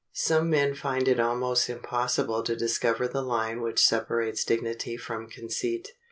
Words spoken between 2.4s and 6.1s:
to discover the line which separates dignity from conceit.